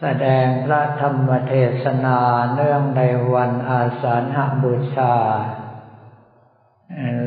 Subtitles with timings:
[0.00, 2.20] แสดงพระธรรมเทศนา
[2.54, 3.02] เนื่องใน
[3.34, 5.16] วันอาสาฬหบูชา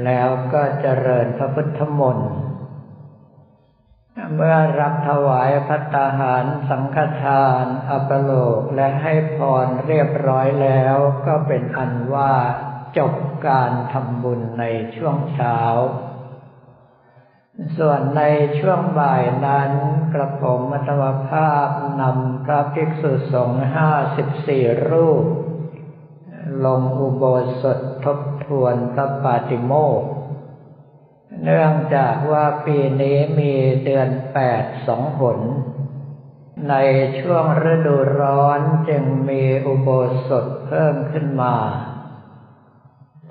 [0.06, 2.32] แล้วก็เจริญพระพุทธมนต์
[4.36, 12.34] เมื่อรับถวายพัตาหารสังฆทานอัปโลกและให้พรเรียบร้อยแล้วก็เป็นอันว่า
[12.98, 13.14] จบ
[13.48, 14.64] การทำบุญใน
[14.96, 15.60] ช่วงเช้า
[17.78, 18.24] ส่วนใน
[18.60, 19.72] ช่วงบ่ายนั้น
[20.14, 21.68] กระผมมัตวภาพ
[22.02, 25.26] นำพระภิกษุสงฆ์ห้าสิบสี่รูป
[26.66, 27.24] ลงอุโบ
[27.62, 30.02] สถทบทวนพระปาติโมก
[31.44, 35.40] เนื่องจากว่าปีนี้มีเดือนแปดสองหน
[36.70, 36.76] ใน
[37.20, 38.60] ช่วงฤดูร้อน
[38.90, 39.90] จึงมีอุโบ
[40.28, 41.56] สถเพิ่มขึ้นมา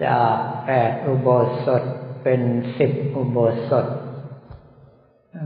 [0.04, 1.28] จากแปดอุโบ
[1.64, 1.82] สถ
[2.22, 2.42] เป็น
[2.78, 3.38] สิบอุโบ
[3.70, 3.86] สถ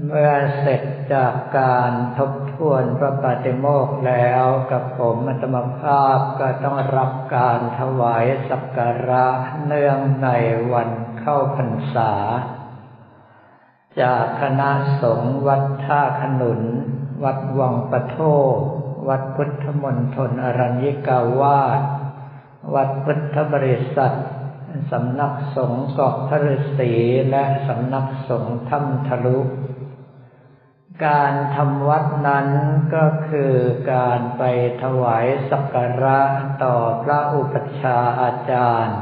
[0.06, 0.82] เมื่อเสร็จ
[1.14, 9.26] จากการทบทวนพระปฏิโมกแล้วกับผมมัตมภาพก็ต้องรับการถวายสักการะ
[9.64, 10.28] เนื่องใน
[10.72, 12.12] วันเข้าพรรษา
[14.00, 14.70] จากคณะ
[15.02, 16.62] สงฆ์วัดท่าขนุน
[17.24, 18.16] วัดวังปะโท
[19.08, 21.80] วัดพุทธมณฑลอรัญญิกาวาส
[22.74, 24.14] วัดพุทธบริษัท
[24.90, 26.92] สำนักสงฆ์เกาะพระฤาษี
[27.30, 29.38] และสำนักสงฆ์ถ้ำทะลุ
[31.06, 32.48] การทำวัดนั้น
[32.94, 33.54] ก็คือ
[33.92, 34.42] การไป
[34.82, 36.20] ถวายสักการะ
[36.64, 39.00] ต่อพระอุปัชฌาย์อาจารย์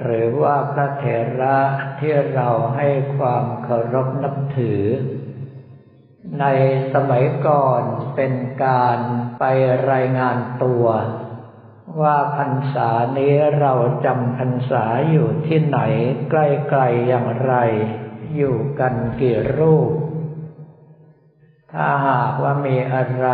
[0.00, 1.04] หรือว่าพระเถ
[1.40, 1.58] ระ
[2.00, 4.84] ที่เราให้ความเคารพนับถือ
[6.40, 6.46] ใน
[6.94, 7.82] สมัยก่อน
[8.16, 8.32] เป็น
[8.64, 8.98] การ
[9.38, 9.44] ไป
[9.92, 10.84] รายงานตัว
[12.00, 13.72] ว่าพรรษานี้เรา
[14.04, 15.78] จำพรรษาอยู่ที่ไหน
[16.30, 17.54] ใกล้ๆอย่างไร
[18.36, 19.92] อยู่กันกี่รูป
[21.72, 23.26] ถ้าหากว่ามีอะไร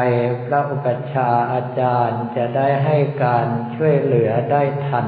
[0.45, 5.07] พระอุปชาอาจารย์จะได้ให้การช่วยเหลือได้ทัน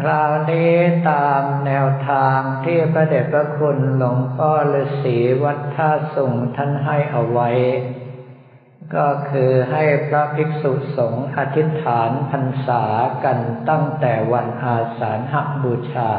[0.00, 0.72] คราวนี้
[1.10, 7.50] ตามแนวทางที่พระเดชพระคุณหลวงพ่อฤาษีวัดท่าสุงท่านให้เอาไว้
[8.96, 12.84] ก็คือให้พระภิกษุสงฆ์อธิษฐานพรรษา
[13.24, 13.38] กัน
[13.68, 16.12] ตั้งแต่วันอาสาฬหบูชา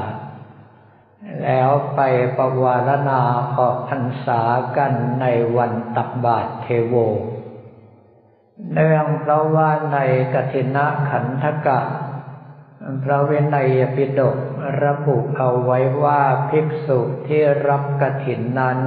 [1.44, 2.02] แล้วไป
[2.38, 3.22] ประวารณา
[3.58, 4.42] ออกพรรษา
[4.78, 5.26] กันใน
[5.58, 6.96] วันตักบาตรเทโว
[8.74, 9.98] เนื่องเพราะว่าใน
[10.34, 11.82] กฐินะขันธกะ
[13.04, 14.38] พระเวนัยปิฎก
[14.84, 18.80] ระบุเอาไว้ว่าภิกษุที่รับกฐินนั้น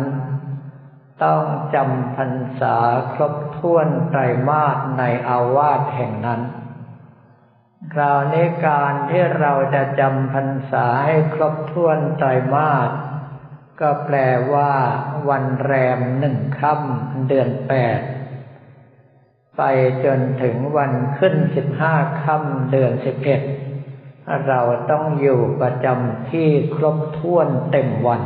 [1.24, 1.42] ต้อง
[1.74, 2.76] จำพรรษา
[3.12, 6.40] ครบถ้วนไตรมาสในอาวาสแห่งนั้น
[7.94, 12.90] คราวนี้การที่เราจะจำพรรษาให้ครบถ้วนไตรมาส
[13.80, 14.16] ก็แปล
[14.52, 14.72] ว่า
[15.28, 18.00] วันแรมหนึ่งค่ำเดือนแปด
[19.56, 19.62] ไป
[20.04, 23.40] จนถึงวันขึ้นสิบห้าค่ำเดือนสิบเอ็ด
[24.48, 28.22] เราต้องอยู่ประจำที่ครบถ้วนเต็มวัน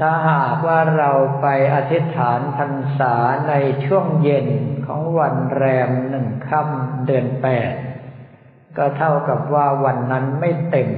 [0.00, 1.10] ถ้าหากว่าเรา
[1.42, 3.14] ไปอธิษฐานพรรษา
[3.48, 3.54] ใน
[3.86, 4.48] ช่วงเย็น
[4.86, 7.74] ของวันแรมหนึ่งค่ำเดือนแปด
[8.76, 10.88] ก็เท่ากับว่าวันนั้นไม่เต็ม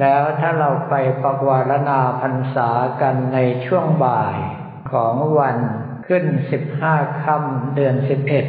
[0.00, 2.70] แล้วถ้าเราไปประวารณาพรรษา
[3.00, 4.36] กันในช่วงบ่าย
[4.92, 5.56] ของวัน
[6.06, 8.46] ขึ้นสิบห้าค่ำเดือนสิบเอ็ด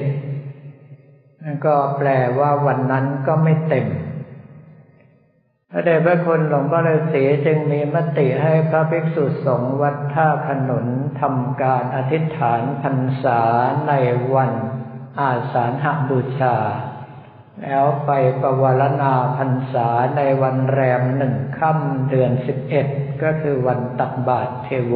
[1.65, 2.09] ก็แปล
[2.39, 3.87] ว่าวันนั้นก็ไม่เต็ม
[5.75, 10.87] พระเดชพระคุณหลวงพ่อฤาษีจึงมีมติให้พระภิกษุสงฆ์วัดท่าขนุน
[11.21, 13.41] ทำการอธิษฐานพรรษา
[13.87, 13.93] ใน
[14.33, 14.51] วัน
[15.19, 16.57] อาสาฬหบูชา
[17.61, 18.11] แล้วไป
[18.41, 19.87] ประวารณาพรรษา
[20.17, 22.87] ในวันแรมหนึ่งค่ำเดือนสิบเอ็ด
[23.23, 24.93] ก็คือวันตักบาตรเทโว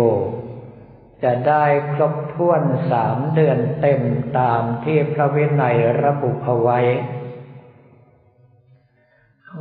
[1.23, 4.01] จะได้ครบถ้วนสามเดือนเต็ม
[4.39, 6.79] ตามที่พระวินัยระบุเอาไว้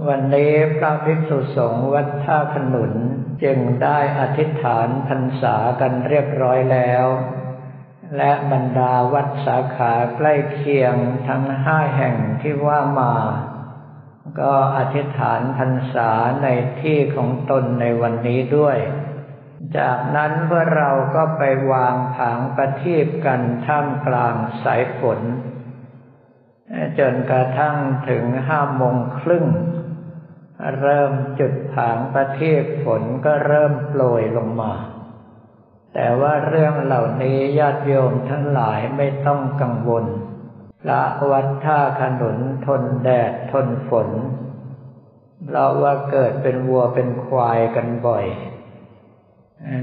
[0.04, 2.92] วันนี้พระภิกษุสงฆ์วัดท่าขนุน
[3.44, 7.06] จึงได้อธิษฐานพรรษากันเรียบร้อยแล้ว
[8.16, 10.94] และบรรดาวัดสาขาใกล้เคียง
[11.28, 13.14] ทั้งห้าแห่งที่ว่ามา
[14.40, 16.10] ก็อธิษฐานพรรษา
[16.42, 16.48] ใน
[16.80, 18.78] ที่ของตนในวันนี้ด้วย
[19.78, 25.20] จากนั้นเมื่อเราก็ไปวางผางประทีปกันท่ามกลางสายฝน
[26.98, 27.76] จนกระทั่ง
[28.08, 29.46] ถึงห้าโมงครึ่ง
[30.80, 34.72] เริ่มจุดผางประทีปฝนก็เริ่มโปรยลงมา
[35.94, 40.06] แต่ว่าเรื่องเหล่านี้ญาติโยมทั้งหลายไม่ต้องกังวล
[40.90, 44.08] ละวัดท่าขนุนทนแดดทนฝน
[45.50, 48.26] เราว่าเกิดเป็นวัวเป็นควายกันบ่อย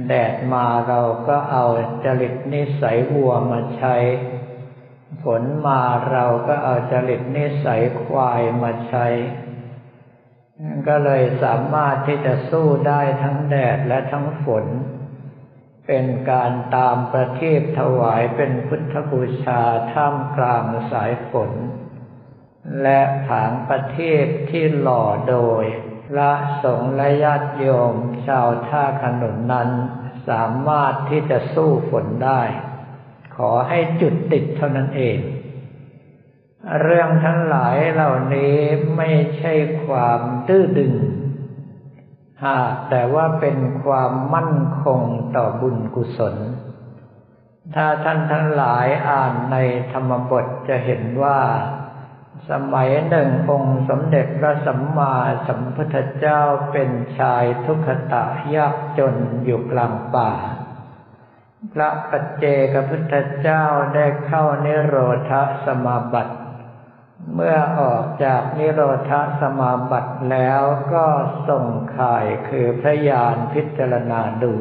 [0.07, 1.65] แดดมาเราก็เอา
[2.03, 3.95] จริตนิสัยวัวมาใช้
[5.23, 5.81] ฝนมา
[6.11, 9.05] เราก็เอาจริตนิสัยควายมาใช้
[10.87, 14.65] ก็เลยสามารถที่จะสู้ได้ทั้งแดดและทั้งฝน
[15.87, 19.61] เป็นการตามประทีปถวายเป็นพุทธบูชา
[19.91, 21.51] ท่ามกลางสายฝน
[22.81, 25.63] และผางประทีปที่หล่อโดย
[26.07, 26.31] พระ
[26.63, 27.93] สงฆ์และญาติโยม
[28.27, 29.69] ชาวท่าขนุนนั้น
[30.29, 32.41] สามารถที่จะสู้ฝนได้
[33.35, 35.17] ขอให้จุดติดเท่านั้นเอง
[36.81, 38.55] เรื่องทั้งหลายเหล่านี้
[38.97, 39.53] ไม่ใช่
[39.85, 40.93] ความดื้อดึง
[42.45, 45.01] หากแต่ว่าเป็นความมั่นคง
[45.35, 46.35] ต่อบุญกุศล
[47.75, 49.57] ถ้าท่านทั้งหลายอ่านใน
[49.91, 51.39] ธรรมบทจะเห็นว่า
[52.49, 55.13] สมัยหนึ่งองค์สมเด็จพระสัมมา
[55.47, 56.89] สัมพุทธเจ้าเป็น
[57.19, 58.25] ชายทุกขตะ
[58.55, 60.31] ยากจนอยู่กลางป่า
[61.73, 63.65] พระปัจเจกพุทธเจ้า
[63.95, 64.95] ได้เข้านิโร
[65.29, 65.31] ธ
[65.65, 66.35] สมาบัติ
[67.33, 69.11] เมื่อออกจากนิโรธ
[69.41, 70.61] สมาบัติแล้ว
[70.93, 71.05] ก็
[71.49, 71.65] ส่ง
[71.97, 74.55] ข่ายคือพระยานพิจารณาดู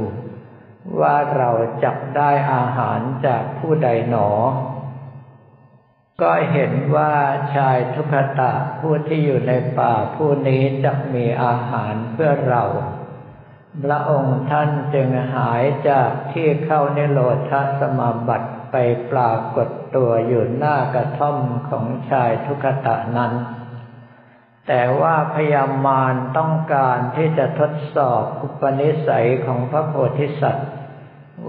[1.00, 1.50] ว่าเรา
[1.84, 4.30] จับได้อาหารจากผู้ใดหนอ
[6.22, 7.12] ก็เห็นว่า
[7.54, 12.64] ชายทุกตะผู้ที่อยู่ในป่าผู้นี้จะมีอาหารเพื่อเรา
[13.84, 17.20] พระองค์ท่านจึงหายจากที่เข้านิโร
[17.50, 18.76] ธสมาบัติ ไป
[19.10, 21.38] ปรากฏตัวอยู่หน้ากระท่อม
[21.68, 23.32] ของชายทุกตะนั้น
[24.68, 30.70] แต่ว่าพยามารต้องการที่จะทดสอบอุปนิสัยของพระโพธิสัตว์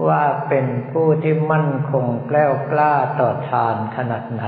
[0.08, 4.44] ว่าเป็นผู้ที่มั่นคงแกล้วกล้าต่อทานขนาดไหน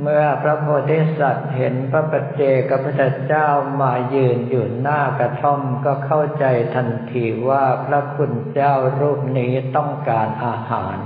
[0.00, 3.48] เมื่อพระโพธิสัตว์เห็นพระปัจเจกพุทธเจ้า
[3.80, 10.98] มายืนอยู่หน้ากระท่อมก็เข้าใจทันทีว่าพระคุณเจ้ารูปนี้ต้องการอาหาร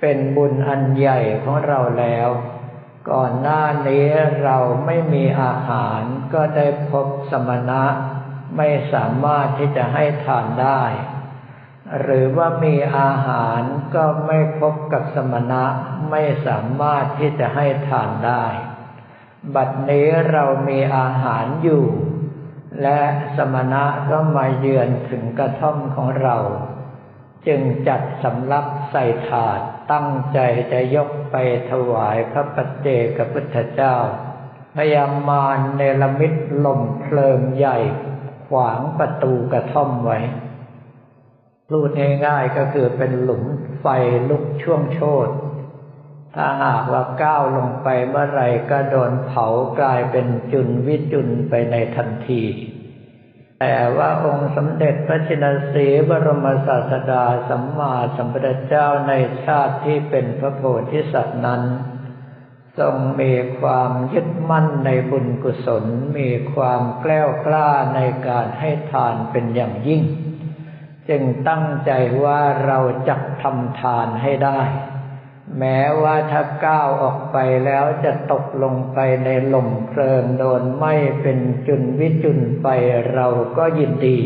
[0.00, 2.28] เป็นบุญอันใหญ่ของเราแล้ว
[3.10, 4.06] ก่อนหน้านี้
[4.44, 6.00] เราไม่มีอาหาร
[6.34, 7.84] ก็ได้พบสมณะ
[8.56, 10.82] ไม่สามารถที่จะให้ทานได้
[12.00, 13.60] หรือว่ามีอาหาร
[13.94, 15.64] ก็ไม่พบกับสมณะ
[16.10, 18.44] ไม่สามารถที่จะให้ทานได้
[19.54, 21.84] บัดนี้เรามีอาหารอยู่
[22.82, 23.00] และ
[23.36, 26.36] สมณะก็มาเยือนถึงกระท่อมของเรา
[27.46, 29.60] จึงจัดสำรับใส่ถาด
[29.92, 30.38] ตั้งใจ
[30.72, 31.36] จะยกไป
[31.70, 33.96] ถวายพระปัจเจกพุทธเจ้า
[34.76, 37.78] พยามารเนลมิตลมเพลิงใหญ่
[38.48, 40.18] ขวางประตูกระท่อมไว้
[41.72, 41.90] รูด
[42.26, 43.44] ง่ายๆก็คือเป็นหลุม
[43.80, 43.86] ไฟ
[44.28, 45.28] ลุกช่วงโชด
[46.34, 49.46] ถ้าหากว่าก้าวลงไปเมื่อไรก็โดนเผา
[49.80, 52.42] กลายเป็นจุนวิจุนไปในทันที
[53.60, 59.12] แต่ว่าองค์สมเด็จพระชินสีบรมศาสดาสัมมาสัมพุทธเจ้าใน
[59.44, 61.62] ชาติที่เป็นพระโพธิสัตว์นั้น
[62.78, 65.84] ทรงมีความยึดมั่นในบุญกุศล
[66.18, 70.02] มีความแกล้วกล้าในการให้ทานเป็นอย่างยิ่ง
[71.08, 71.90] จึงตั้งใจ
[72.24, 74.60] ว่าเราจะทำทานให้ได้
[75.58, 82.68] แม้ว่าถ้าก้าวออกไปแล้วจะตกลงไปในหล่มเพลิงโดนไม้เป็นจุนวิจุนไป
[83.14, 83.26] เรา
[83.56, 84.20] ก็ยินดี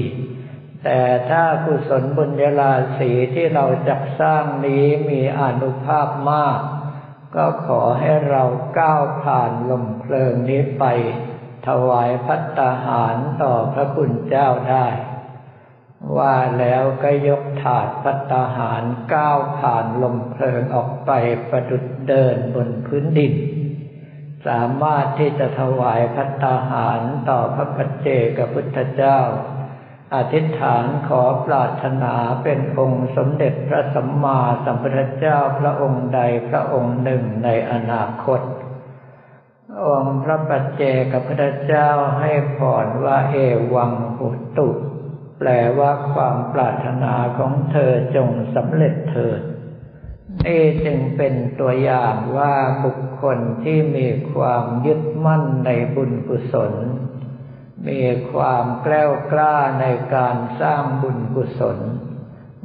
[0.84, 1.00] แต่
[1.30, 6.60] ถ้ากุศลบุญญาลาสีที่เราจักสร้างนี้มีอนุภาพมาก
[7.34, 8.44] ก็ขอให้เรา
[8.78, 10.84] ก้าวผ่านหลมเพลิงนี้ไป
[11.66, 14.86] ถวายพัตตาหารต่อพระคุณเจ้าได้
[16.16, 18.82] ว่าแล้วก็ยกถาดพัตาหาร
[19.14, 21.10] ก้าวผ่านลมเพลิงออกไป
[21.48, 23.34] ประดุดเดินบนพื้นดิน
[24.46, 29.18] สามารถที่จะถวายพัตตาหารต่อพระปัจเจกพุทธเจ้า
[30.14, 38.40] อธิษฐานขอปรารถนาเป็นองค์สมเด็จพระสัมมาสัมพุทธเจ้าพระองค์ใดพระองค์หนึ่งในอนาคต
[39.86, 40.82] องค์พระปัจเจ
[41.12, 41.88] กพุทธเจ้า
[42.20, 43.36] ให้พรว่าเอ
[43.74, 44.28] วังหุ
[44.58, 44.68] ตุ
[45.44, 49.40] แปลว่าความปรารถนาของเธอจงสำเร็จเถิด
[50.46, 56.72] นี่จึงเป็นตัวอย่างว่าบุคคลที่มีความยึดมั่นในบุญกุศล
[57.88, 61.78] มีความแกล้วกล้าในการสร้างบุญกุศล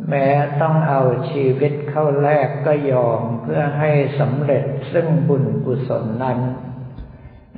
[0.10, 0.27] แม้
[0.62, 6.39] ต้องเอาชีวิตเข้าแลกก็ยอมเพื่อให้สำเร็จซึ่งบุญกุศลนั้น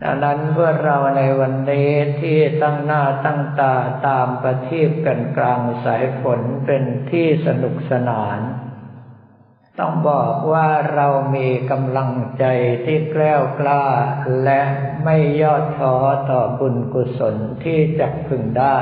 [0.04, 1.92] ดังนั้นเพื่อเราในวันนี้
[2.22, 3.76] ที่ตั้งหน้าตั้งตา
[4.08, 8.40] ตามประทีปกันกลางสายฝนเป็นที่สนุกสนาน
[9.80, 12.46] ต้องบอกว่าเรามีกำลังใจ
[12.86, 13.86] ที่แกล้วกล้า
[14.44, 14.62] และ
[15.04, 15.96] ไม่ย่อท้อ
[16.30, 18.78] ต่อบุญกุศลที่จะพึงได้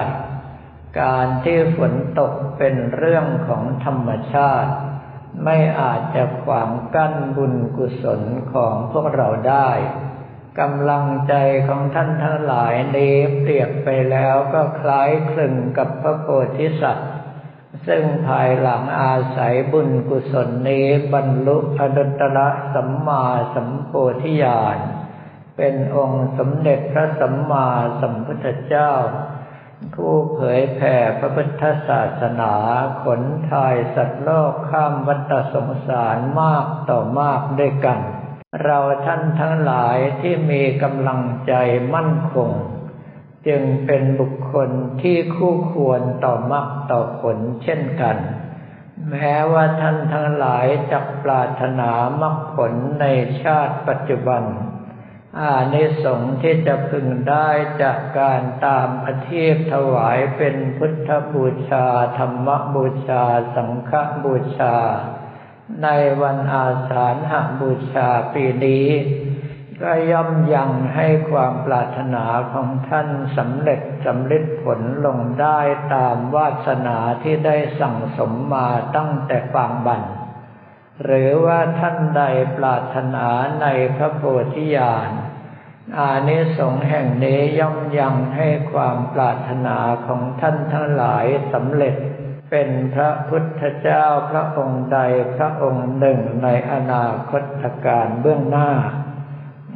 [1.02, 4.72] การที่ฝนตกเป็นเรื่องของธรรมชาติ
[5.44, 8.22] ไม่อาจจะขวางกั้นบุญกุศล
[8.54, 9.70] ของพวกเราได้
[10.60, 11.34] กำลังใจ
[11.68, 17.12] ของท่านทั้งหลายนี้เปรียบไปแล้วก็คล้ายคลึงกับพระโพธิสัตว์
[17.88, 23.24] ซึ่งภายหลังอาศัยบุญกุศลนี้บรรลุอดุตระสัมมา
[23.56, 24.78] สัมโพธิญาณ
[25.58, 27.68] เป็นองค์สมเด็จพระสัมมา
[28.02, 28.92] สัมพุทธเจ้า
[29.96, 32.54] ผู้เผยแผ่พระพุทธศาสนา
[33.04, 38.00] ขนทายสัตว์โลกข้ามวัฏสงสารมากต่อมากด้วยกัน
[38.68, 41.54] เราท่านทั้งหลายที่มีกำลังใจ
[41.94, 42.50] มั่นคง
[43.48, 44.70] จึงเป็นบุคคล
[45.02, 48.18] ที่คู่ควรต่อมรรคต่อผลเช่นกัน
[49.10, 53.06] แม้ว่าท่านทั้งหลายจะปรารถนามรรคผลใน
[53.44, 54.44] ชาติปัจจุบัน
[55.40, 57.50] อานิสงส์ที่จะพึงได้
[57.82, 63.24] จากการตามอธิพถวายเป็นพุทธบูชา ธรรมบูชา
[63.56, 63.92] สังฆ
[64.24, 64.76] บูชา
[65.84, 65.88] ใน
[66.22, 68.88] วันอาสาฬหบูชาปีนี้
[69.82, 75.60] ก็ย่อมยังให้ความปรารถนาของท่านสำเร็จสำเร็จผลลงได้
[75.96, 80.02] ตามวาสนาที่ได้สั่งสมมาตั้งแต่ปางบัน
[81.04, 82.24] หรือว่าท่านใด
[82.58, 83.28] ปรารถนา
[83.62, 84.22] ในพระโพ
[84.56, 85.12] ธิญาณ
[86.00, 91.96] อานิสงส์แห่งนี้ย่อมยังให้ความปรารถนาของท่านทั้งหลายสำเร็จ
[92.50, 95.00] เป็นพระพุทธเจ้าพระองค์ใด
[95.36, 98.72] พระองค์หนึ่งในอนาคตการเบื้องหน้า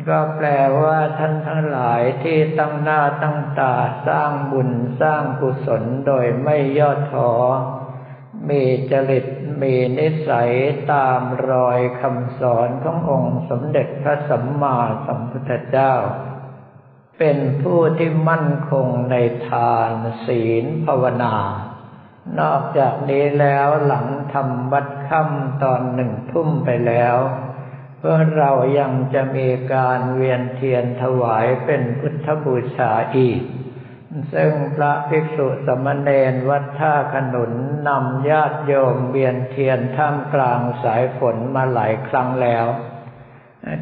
[0.07, 0.47] ก็แปล
[0.81, 3.75] ว่าท่านทั้งหลายที่ตั้งหน้าตั้งตา
[4.07, 7.31] สร้างบุญสร้างกุศลโดยไม่ย่อท้อ
[8.49, 9.25] มีจริต
[9.61, 10.51] มีนิสัย
[10.93, 15.93] ตามรอยคำสอนขององค์สมเด็จพระสัมมาสัมพุทธเจ้า
[17.19, 19.15] เป็นผู้ที่มั่นคงใน
[19.47, 19.91] ทาน
[20.25, 21.35] ศีลภาวนา
[22.39, 27.17] นอกจากนี้แล้วหลังทำวัดค่ำตอนหนึ่งทุ่มไปแล้ว
[27.97, 33.41] เพื่อเรายังจะมีการเวียนเทียนถวายเป็นพุทธบูชาอีก
[34.33, 37.53] ซึ่งพระภิกษุสมณเณรวัดท่าขนุน
[37.87, 42.65] นำญาติโยมเวียนเทียนท่ามกลางสายฝนมาหลายครั้งแล้ว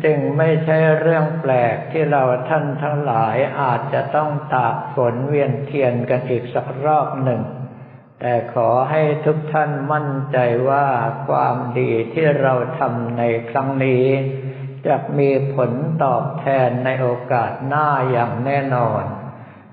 [0.03, 7.41] จึงไม่ใช่เรื่องแปลกที่เราท่านทั้งหลายอาจจะต้องตากฝนเวียนเทียนกันอีกสักรอบหนึ่ง
[8.19, 10.38] แต่ขอให้ทุกท่านมั่นใจ
[10.69, 10.88] ว่า
[11.27, 14.05] ความดีที่เราทำในครั้งนี้
[14.88, 15.71] จะมีผล
[16.03, 19.03] ตอบแทนในโอกาสหน้าอย่างแน่นอน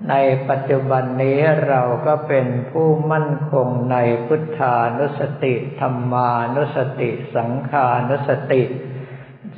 [0.09, 0.15] ใน
[0.49, 8.61] ปัจจุบันนี้เราก็เป็นผู้มั่นคงในพุทธานุสติ ธรรมานุสติ สังขานุสติ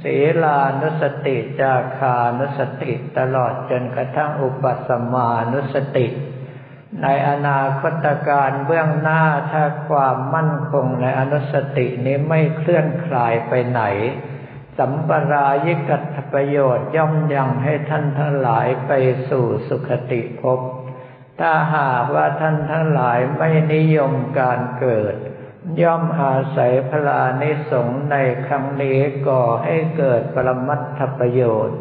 [0.04, 6.08] ศีลานุสติ จาคานุสติ ตลอดจนกระทั่งอุปสมานุสติ
[7.04, 13.82] ในอนาคตการเบื้องหน้าถ้าความมั่นคงในอนุสตินี้ไม่เคลื่อนคลายไปไหน
[14.78, 18.92] สัมปรายิกัตประโยชน์ย่อมยังให้ท่านทั้งหลายไป
[19.30, 20.60] สู่สุขติภพ
[21.40, 25.16] ถ้าหากว่าท่านทั้งหลายไม่นิยมการเกิด
[25.82, 28.16] ย่อมอาศัยพลานิสงใน
[28.46, 31.78] ครั้งนี้ก่อให้เกิดปรมัตถประโยชน์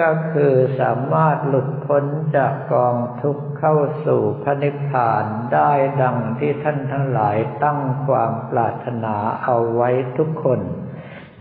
[0.00, 2.04] ก็คือสามารถหลุดพ้น
[2.36, 5.24] จากกองทุกข์เข้าสู่พระนิพพาน
[5.54, 5.72] ได้
[6.02, 10.60] ดังที่ท่านทั้งหลายตั้งความปรารถนาเอาไว้ทุกคน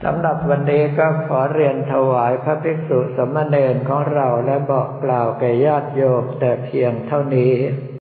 [0.04, 7.54] สำหรับวันนี้ก็ขอเรียนถวายพระภิกษุสมณเณรของเราและบอกกล่าวแก่ญาติโยมแต่เพียงเท่านี้